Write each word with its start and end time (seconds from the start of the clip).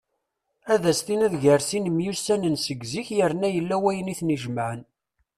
Ad 0.73 0.83
as-tiniḍ 0.91 1.33
gar 1.43 1.61
sin 1.69 1.85
myussanen 1.97 2.55
seg 2.65 2.79
zik 2.91 3.07
yerna 3.17 3.47
yella 3.55 3.75
wayen 3.83 4.11
iten-ijemɛen. 4.13 4.81